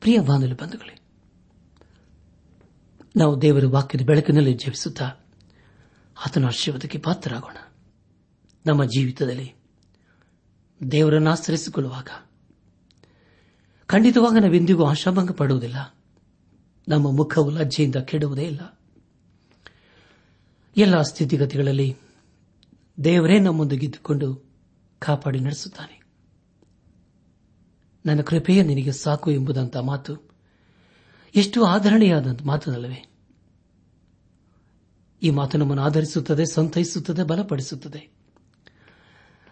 ಪ್ರಿಯ 0.00 0.20
ಬಾಂಧಲು 0.20 0.54
ಬಂಧುಗಳೇ, 0.54 0.98
ನಾವು 3.16 3.42
ದೇವರ 3.42 3.66
ವಾಕ್ಯದ 3.66 4.00
ಬೆಳಕಿನಲ್ಲಿ 4.00 4.54
ಜೀವಿಸುತ್ತಾ 4.54 5.08
ಆತನ 6.26 6.46
ಆಶೀರ್ವಾದಕ್ಕೆ 6.46 6.98
ಪಾತ್ರರಾಗೋಣ. 6.98 7.56
ನಮ್ಮ 8.66 8.84
ಜೀವಿತದಲ್ಲಿ 8.84 9.54
ದೇವರನ್ನು 10.90 11.30
ಆಶ್ರಯಿಸಿಕೊಳ್ಳುವಾಗ 11.30 12.08
ಖಂಡಿತವಾಗ 13.88 14.32
ನಾವೆಂದಿಗೂ 14.32 14.84
ಆಶಾಭಂಗ 14.84 15.30
ಪಡುವುದಿಲ್ಲ 15.30 15.94
ನಮ್ಮ 16.88 17.10
ಮುಖವು 17.10 17.50
ಲಜ್ಜೆಯಿಂದ 17.50 17.96
ಕೆಡುವುದೇ 17.96 18.42
ಇಲ್ಲ. 18.42 18.80
ಎಲ್ಲ 20.76 21.02
ಸ್ಥಿತಿಗತಿಗಳಲ್ಲಿ 21.02 21.96
ದೇವರೇ 23.04 23.38
ನಮ್ಮೊಂದಿಗಿದ್ದುಕೊಂಡು 23.38 24.52
ಕಾಪಾಡಿ 24.98 25.40
ನಡೆಸುತ್ತಾನೆ. 25.40 26.02
ನನ್ನ 28.06 28.20
ಕೃಪೆಯ 28.20 28.62
ನಿನಗೆ 28.62 28.92
ಸಾಕು 28.92 29.30
ಎಂಬುದಂತ 29.30 29.76
ಮಾತು, 29.76 30.30
ಎಷ್ಟು 31.34 31.64
ಆಧರಣೀಯಾದಂಥ 31.64 32.42
ಮಾತನಲ್ಲವೇ. 32.42 33.10
ಈ 35.22 35.30
ಮಾತು 35.30 35.58
ನಮ್ಮನ್ನು 35.58 35.82
ಆಧರಿಸುತ್ತದೆ, 35.82 36.44
ಸಂತೈಸುತ್ತದೆ, 36.46 37.22
ಬಲಪಡಿಸುತ್ತದೆ. 37.22 38.10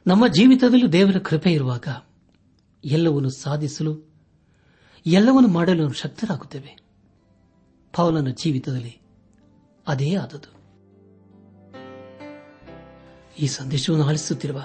ನಮ್ಮ 0.06 0.26
ಜೀವಿತದಲ್ಲೂ 0.26 0.88
ದೇವರ 0.88 1.18
ಕೃಪೆ 1.18 1.52
ಇರುವಾಗ 1.52 1.88
ಎಲ್ಲವನ್ನು 2.84 3.30
ಸಾಧಿಸಲು 3.30 4.15
ಎಲ್ಲವನ್ನು 5.06 5.48
ಮಾಡಲು 5.48 5.92
ಶಕ್ತರಾಗುತ್ತೇವೆ. 5.92 6.78
ಪೌಲನ 7.96 8.28
ಜೀವಿತದಲ್ಲಿ 8.28 9.00
ಅದೇ 9.86 10.14
ಆದದು 10.14 10.50
ಈ 13.38 13.46
ಸಂದೇಶವನ್ನು 13.46 14.06
ಆಲಿಸುತ್ತಿರುವ 14.06 14.62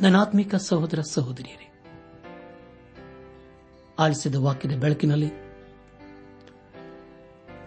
ನನಾತ್ಮಿಕ 0.00 0.54
ಸಹೋದರ 0.54 1.00
ಸಹೋದರಿಯರೇ, 1.00 1.72
ಆಲಿಸಿದ 3.98 4.34
ವಾಕ್ಯದ 4.34 4.78
ಬೆಳಕಿನಲ್ಲಿ 4.78 5.30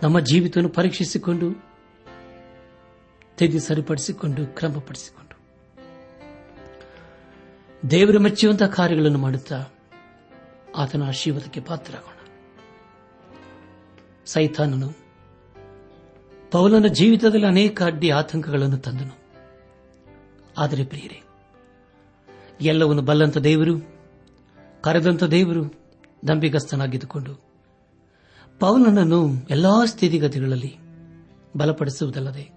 ನಮ್ಮ 0.04 0.20
ಜೀವಿತವನ್ನು 0.20 0.70
ಪರೀಕ್ಷಿಸಿಕೊಂಡು 0.70 1.48
ತೆಗೆದು 3.38 3.60
ಸರಿಪಡಿಸಿಕೊಂಡು, 3.60 4.48
ಕ್ರಮಪಡಿಸಿಕೊಂಡು 4.48 5.36
ದೇವರು 7.92 8.20
ಮೆಚ್ಚುವಂತಹ 8.20 8.66
ಕಾರ್ಯಗಳನ್ನು 8.66 9.20
ಮಾಡುತ್ತಾ 9.20 9.66
ಆತನ 10.76 11.04
ಆಶೀರ್ವಾದಕ್ಕೆ 11.04 11.60
ಪಾತ್ರರಾಗೋಣ. 11.60 12.28
ಸೈತಾನನು 14.26 14.90
ಪೌಲನ 16.52 16.88
ಜೀವಿತದಲ್ಲಿ 16.88 17.46
ಅನೇಕ 17.46 17.84
ಅಡ್ಡಿ 17.84 18.10
ಆತಂಕಗಳನ್ನು 18.10 18.78
ತಂದನು. 18.78 19.20
ಆದರೆ 20.58 20.86
ಪ್ರಿಯರೇ, 20.86 21.22
ಎಲ್ಲವನ್ನು 22.62 23.02
ಬಲ್ಲಂತ 23.02 23.38
ದೇವರು, 23.38 24.00
ಕರೆದಂತ 24.82 25.24
ದೇವರು 25.24 25.64
ನಂಬಿಗಸ್ತನಾಗಿದ್ದುಕೊಂಡು 26.24 27.36
ಪೌಲನನ್ನು 28.60 29.32
ಎಲ್ಲಾ 29.50 29.86
ಸ್ಥಿತಿಗತಿಗಳಲ್ಲಿ 29.86 30.78
ಬಲಪಡಿಸುವುದಲ್ಲದೆ 31.58 32.52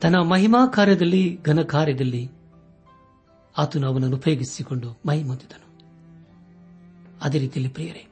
ತನ್ನ 0.00 0.16
ಮಹಿಮಾ 0.16 0.66
ಕಾರ್ಯದಲ್ಲಿ 0.66 1.42
ಘನ 1.42 1.62
ಕಾರ್ಯದಲ್ಲಿ 1.62 2.30
ಆತನು 3.58 3.86
ಅವನನ್ನು 3.86 4.16
ಉಪಯೋಗಿಸಿಕೊಂಡು 4.16 5.00
ಮೈ 5.06 5.22
ಅದೇ 7.24 7.38
ರೀತಿಯಲ್ಲಿ 7.38 7.72
ಪ್ರಿಯರೇ, 7.72 8.06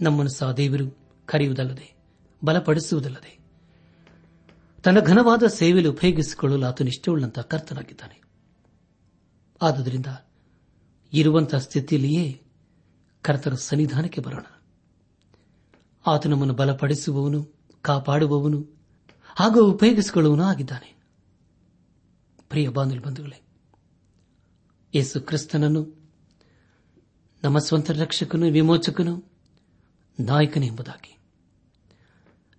ನಮ್ಮನ್ನು 0.00 0.30
ಸಹ 0.30 0.52
ದೇವರು 0.52 0.98
ಕರೆಯುವುದಲ್ಲದೆ, 1.26 1.96
ಬಲಪಡಿಸುವುದಲ್ಲದೆ, 2.44 3.38
ತನ್ನ 4.82 5.00
ಘನವಾದ 5.00 5.42
ಸೇವೆಯಲ್ಲಿ 5.42 5.88
ಉಪಯೋಗಿಸಿಕೊಳ್ಳಲು 5.88 6.66
ಆತನು 6.66 6.88
ಇಷ್ಟವುಳ್ಳಂತಹ 6.88 7.42
ಕರ್ತನಾಗಿದ್ದಾನೆ. 7.42 8.20
ಆದುದರಿಂದ 9.62 10.06
ಇರುವಂತಹ 11.12 11.58
ಸ್ಥಿತಿಯಲ್ಲಿಯೇ 11.58 12.42
ಕರ್ತನ 13.22 13.54
ಸನ್ನಿಧಾನಕ್ಕೆ 13.54 14.20
ಬರೋಣ. 14.20 14.62
ಆತ 16.06 16.26
ನಮ್ಮನ್ನು 16.26 16.54
ಬಲಪಡಿಸುವವನು, 16.54 17.54
ಕಾಪಾಡುವವನು, 17.82 18.66
ಹಾಗೂ 19.36 19.72
ಉಪಯೋಗಿಸಿಕೊಳ್ಳುವನು 19.72 20.42
ಆಗಿದ್ದಾನೆ. 20.42 21.00
ಪ್ರಿಯ 22.48 22.68
ಬಾಂಧವ 22.68 23.00
ಬಂಧುಗಳೇ, 23.00 23.42
ಯೇಸು 24.94 25.20
ಕ್ರಿಸ್ತನನ್ನು 25.20 25.99
ನಮ್ಮ 27.42 27.58
ಸ್ವಂತ 27.58 27.90
ರಕ್ಷಕನು, 27.90 28.46
ವಿಮೋಚಕನು 28.46 29.24
ನಾಯಕನೆಂಬುದಾಗಿ 30.20 31.18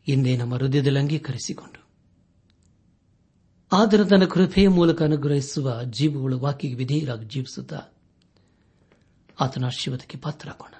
ಇಂದೇ 0.07 0.37
ನಮ್ಮ 0.37 0.55
ಹೃದಯದಲ್ಲಿ 0.55 0.99
ಅಂಗೀಕರಿಸಿಕೊಂಡು. 0.99 1.81
ಆದರೆ 3.71 4.05
ತನ್ನ 4.05 4.25
ಕೃಪೆಯ 4.25 4.67
ಮೂಲಕ 4.67 5.01
ಅನುಗ್ರಹಿಸುವ 5.01 5.83
ಜೀವಗಳು 5.83 6.39
ವಾಕಿಗೆ 6.39 6.73
ವಿಧೇಯರಾಗಿ 6.73 7.25
ಜೀವಿಸುತ್ತಾ 7.25 7.81
ಆತನ 9.39 9.65
ಆಶೀರ್ವಾದಕ್ಕೆ 9.65 10.17
ಪಾತ್ರರಾಗೋಣ. 10.17 10.73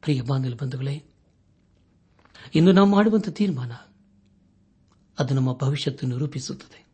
ಪ್ರಿಯ 0.00 0.22
ಬಾಂಧವ 0.22 0.56
ಬಂಧುಗಳೇ 0.56 1.02
ಇಂದು 2.54 2.72
ನಾವು 2.72 2.88
ಮಾಡುವಂತಹ 2.88 3.32
ತೀರ್ಮಾನ 3.32 3.72
ಅದು 5.18 5.34
ನಮ್ಮ 5.34 5.52
ಭವಿಷ್ಯತನ್ನು 5.52 6.18
ರೂಪಿಸುತ್ತದೆ. 6.18 6.86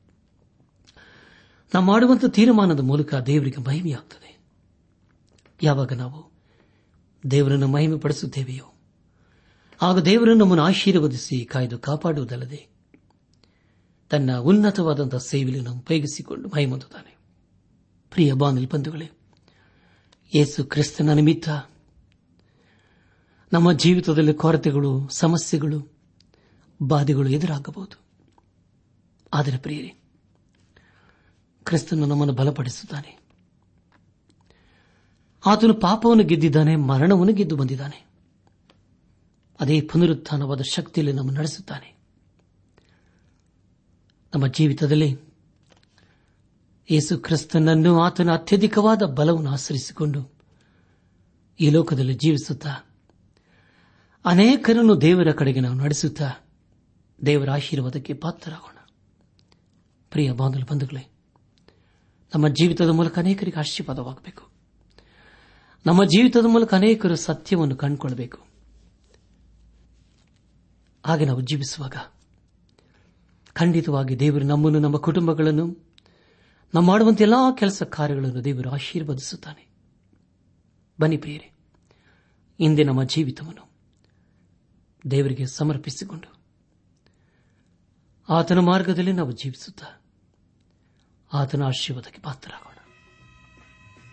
ನಾವು 1.74 1.86
ಮಾಡುವಂತಹ 1.86 2.28
ತೀರ್ಮಾನದ 2.28 2.80
ಮೂಲಕ 2.80 3.14
ದೇವರಿಗೆ 3.14 3.60
ಮಹಿಮೆಯಾಗುತ್ತದೆ 3.60 4.31
ಯಾವಾಗ 5.62 5.92
ನಾವು 5.92 6.32
ದೇವರನ್ನು 7.30 7.68
ಮಹಿಮೆ 7.68 7.98
ಪಡಿಸುತ್ತೇವೆಯೋ 7.98 8.74
ಆಗ 9.82 9.98
ದೇವರನ್ನು 9.98 10.44
ನಮ್ಮನ್ನು 10.44 10.64
ಆಶೀರ್ವದಿಸಿ 10.64 11.44
ಕಾಯ್ದು 11.44 11.78
ಕಾಪಾಡುವುದಲ್ಲದೆ 11.78 12.72
ತನ್ನ 14.10 14.36
ಉನ್ನತವಾದಂತಹ 14.36 15.18
ಸೇವೆಯನ್ನು 15.18 15.72
ಉಪಯೋಗಿಸಿಕೊಂಡು 15.72 16.48
ಮಹಿಮೊಂದುತ್ತಾನೆ 16.48 17.12
ಪ್ರಿಯ 18.10 18.32
ಬಾಂಧವ 18.32 18.66
ಬಂಧುಗಳೇ, 18.72 19.10
ಯೇಸು 20.34 20.64
ಕ್ರಿಸ್ತನ 20.64 21.12
ನಿಮಿತ್ತ 21.12 21.48
ನಮ್ಮ 23.52 23.72
ಜೀವಿತದಲ್ಲಿ 23.72 24.34
ಕೊರತೆಗಳು, 24.34 25.08
ಸಮಸ್ಯೆಗಳು, 25.08 25.92
ಬಾಧೆಗಳು 26.82 27.28
ಎದುರಾಗಬಹುದು. 27.28 28.00
ಆದರೆ 29.34 29.56
ಪ್ರಿಯರೇ, 29.56 29.94
ಕ್ರಿಸ್ತನು 31.64 32.06
ನಮ್ಮನ್ನು 32.06 32.34
ಬಲಪಡಿಸುತ್ತಾನೆ. 32.34 33.21
ಆತನು 35.46 35.74
ಪಾಪವನ್ನು 35.74 36.24
ಗೆದ್ದಿದ್ದಾನೆ, 36.24 36.76
ಮರಣವನ್ನು 36.76 37.32
ಗೆದ್ದು 37.32 37.56
ಬಂದಿದ್ದಾನೆ. 37.56 38.06
ಅದೇ 39.60 39.80
ಪುನರುತ್ಥಾನವಾದ 39.80 40.60
ಶಕ್ತಿಯಲ್ಲಿ 40.60 41.12
ನಮ್ಮನ್ನು 41.12 41.40
ನಡೆಸುತ್ತಾನೆ. 41.40 41.96
ನಮ್ಮ 44.34 44.46
ಜೀವಿತದಲ್ಲಿ 44.46 45.18
ಯೇಸು 46.90 47.18
ಕ್ರಿಸ್ತನನ್ನು 47.18 48.00
ಆತನ 48.00 48.32
ಅತ್ಯಧಿಕವಾದ 48.32 49.02
ಬಲವನ್ನು 49.02 49.50
ಆಚರಿಸಿಕೊಂಡು 49.50 50.32
ಈ 51.60 51.70
ಲೋಕದಲ್ಲಿ 51.70 52.14
ಜೀವಿಸುತ್ತಾ, 52.14 52.74
ಅನೇಕರನ್ನು 54.24 55.00
ದೇವರ 55.00 55.32
ಕಡೆಗೆ 55.32 55.60
ನಾವು 55.60 55.74
ನಡೆಸುತ್ತಾ, 55.74 56.30
ದೇವರ 57.26 57.50
ಆಶೀರ್ವಾದಕ್ಕೆ 57.50 58.14
ಪಾತ್ರರಾಗೋಣ. 58.14 58.76
ಪ್ರಿಯ 60.10 60.32
ಬಾಂಧವ 60.32 60.60
ಬಂಧುಗಳೇ, 60.70 61.12
ನಮ್ಮ 62.34 62.48
ಜೀವಿತದ 62.48 62.88
ಮೂಲಕ 62.88 63.18
ಅನೇಕರಿಗೆ 63.18 63.58
ಆಶೀರ್ವಾದವಾಗಬೇಕು. 63.58 64.51
ನಮ್ಮ 65.86 66.04
ಜೀವಿತದ 66.04 66.44
ಮೂಲಕ 66.46 66.74
ಅನೇಕರು 66.74 67.16
ಸತ್ಯವನ್ನು 67.16 67.76
ಕಂಡುಕೊಳ್ಳಬೇಕು 67.76 68.38
ಹಾಗೆ 71.06 71.24
ನಾವು 71.24 71.40
ಜೀವಿಸುವಾಗ 71.40 71.96
ಖಂಡಿತವಾಗಿ 73.52 74.20
ದೇವರು 74.20 74.44
ನಮ್ಮನ್ನು, 74.44 74.78
ನಮ್ಮ 74.78 74.96
ಕುಟುಂಬಗಳನ್ನು 74.96 75.66
ನಮ್ಮ 76.74 76.88
ಮಾಡುವಂತ 76.88 77.20
ಎಲ್ಲಾ 77.20 77.50
ಕೆಲಸ 77.58 77.82
ಕಾರ್ಯಗಳನ್ನು 77.82 78.44
ದೇವರು 78.44 78.70
ಆಶೀರ್ವದಿಸುತ್ತಾನೆ. 78.70 79.68
ಬನ್ನಿ 81.00 81.16
ಪ್ರಿಯರೇ 81.16 81.52
ಇಂದೇ 82.60 82.84
ನಮ್ಮ 82.84 83.04
ಜೀವಿತವನ್ನು 83.04 83.70
ದೇವರಿಗೆ 85.10 85.46
ಸಮರ್ಪಿಸಿಕೊಂಡು 85.46 86.42
ಆತನ 88.28 88.58
ಮಾರ್ಗದಲ್ಲಿ 88.58 89.12
ನಾವು 89.12 89.32
ಜೀವಿಸುತ್ತಾ 89.32 90.02
ಆತನ 91.32 91.62
ಆಶೀರ್ವಾದಕ್ಕೆ 91.62 92.20
ಪಾತ್ರರಾಗೋಣ. 92.20 92.76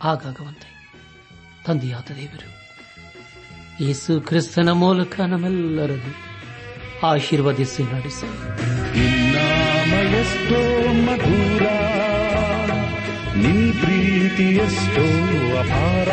ಹಾಗಾಗುವಂತೆ 0.02 0.79
ತಂದೆಯಾದ 1.66 2.12
ದೇವರು, 2.16 2.60
ಯೇಸು 3.86 4.22
ಕ್ರಿಸ್ತನ 4.22 4.70
ಮೂಲಕ 4.70 5.20
ನಮ್ಮೆಲ್ಲರನ್ನು 5.22 6.30
ಆಶೀರ್ವದಿಸಿ 7.08 7.84
ನಡೆಸ. 7.84 8.24
ನಿನ್ನಾಮಯ 8.98 10.22
ಮಧುರ 11.06 11.68
ನಿನ್ 13.36 13.74
ಪ್ರೀತಿ 13.74 14.44
ಎಷ್ಟೋ 14.44 15.04
ಅಪಾರ. 15.60 16.10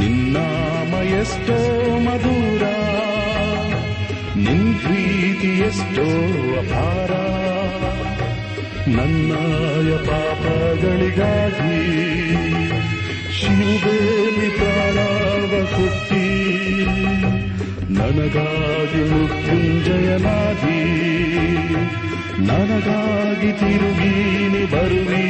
ನಿನ್ನಾಮ 0.00 0.94
ಎಷ್ಟೋ 0.94 1.58
ಮಧುರ 1.98 2.62
ನಿನ್ 4.36 4.78
ಪ್ರೀತಿ 4.78 5.46
ಎಷ್ಟೋ 5.46 6.06
ಅಪಾರ. 6.58 7.10
ನನ್ನಾಯ 8.88 9.96
ಪಾಪಗಳಿಗಾಗಿ 9.96 11.74
ಶಿವಬೇಲಿ 13.44 14.48
ಪ್ರಾಣವ 14.50 15.64
ಕೊಟ್ಟಿ 15.76 16.84
ನನಗಾಗಿ 17.94 19.02
ಮೃತ್ಯುಂಜಯನಾದಿ 19.10 20.84
ನನಗಾಗಿ 22.46 23.52
ತಿರುಗೀನಿ 23.52 24.64
ಬರುವಿ. 24.64 25.26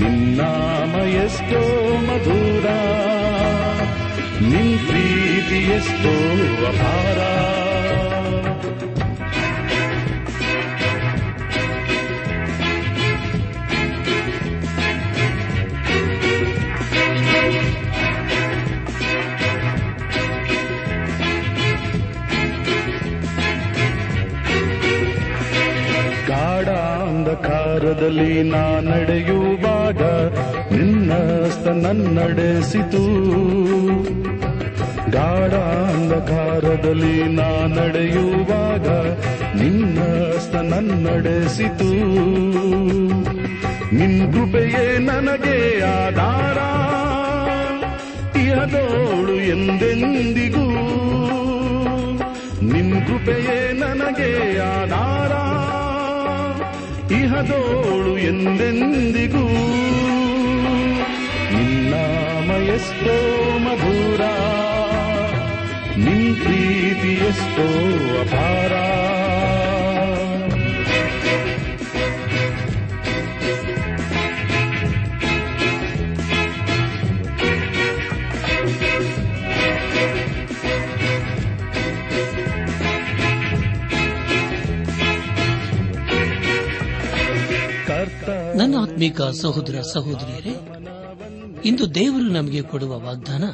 ನಿನ್ನಾಮ 0.00 1.00
ಎಷ್ಟೋ 1.00 1.60
ಮಧುರ. 1.98 2.70
ನಿನ್ 4.52 4.78
ಪ್ರೀತಿ 4.78 5.58
ಎಷ್ಟೋ 5.72 6.14
ಅಪಾರ. 6.66 7.65
ಅಂಧಕಾರದಲ್ಲಿ 27.86 28.42
ನಾ 28.42 28.80
ನಡೆಯುವಾಗ 28.80 30.02
ನಿನ್ನಸ್ತ 30.74 31.68
ನನ್ನಡೆಸಿತು. 31.68 33.02
ಗಾಢ 35.10 35.54
ಅಂಧಕಾರದಲ್ಲಿ 35.94 37.24
ನಾ 37.24 37.66
ನಡೆಯುವಾಗ 37.66 38.88
ನಿನ್ನಸ್ತ 39.62 40.54
ನನ್ನಡೆಸಿತು. 40.54 41.90
ನಿನ್ 43.94 44.32
ಕೃಪೆಯೇ 44.32 44.98
ನನಗೆ 44.98 45.84
ಆಧಾರ. 45.84 46.58
ಇಹದೋಳು 48.38 49.34
ಎಂದೆಂದಿಗೂ 49.34 50.68
ನಿನ್ 52.72 53.06
ಕೃಪೆಯೇ 53.06 53.72
ನನಗೆ 53.72 54.58
ಆಧಾರ. 54.58 55.32
ಇಹದೋಳು 57.26 58.12
ಎಂದೆಂದಿಗೂ 58.26 59.44
ನಿನ್ನಾಮ 61.54 62.48
ಎಷ್ಟೋ 62.74 63.14
ಮಧುರ 63.64 64.22
ನಿನ್ 66.04 66.28
ಪ್ರೀತಿ 66.36 67.12
ಎಷ್ಟೋ 67.28 67.66
ಅಪಾರ 68.20 68.72
ಆತ್ಮಿಕ 89.06 89.40
ಸಹೋದರ 89.40 89.80
ಸಹೋದರಿಯರೇ, 89.80 90.54
ಇಂದು 91.64 91.94
ದೇವರು 91.94 92.28
ನಮಗೆ 92.28 92.62
ಕೊಡುವ 92.62 93.00
ವಾಗ್ದಾನ, 93.00 93.44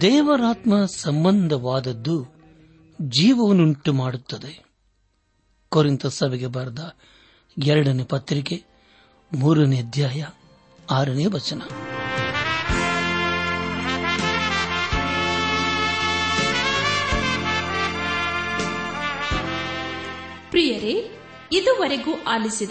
ದೇವರಾತ್ಮ 0.00 0.86
ಸಂಬಂಧವಾದದ್ದು 0.86 2.26
ಜೀವವನ್ನುಂಟು 3.00 3.92
ಮಾಡುತ್ತದೆ. 3.92 4.64
ಕೊರಿಂತ 5.68 6.06
ಸಭೆಗೆ 6.06 6.46
ಬರೆದ 6.46 6.94
ಎರಡನೇ 7.62 8.04
ಪತ್ರಿಕೆ, 8.04 8.64
ಮೂರನೇ 9.32 9.78
ಅಧ್ಯಾಯ, 9.78 10.24
ಆರನೇ 10.90 11.26
ವಚನ. 11.26 11.62
ಪ್ರಿಯರೇ, 20.50 21.18
ಇದುವರೆಗೂ 21.52 22.10
ಆಲಿಸಿದ 22.28 22.70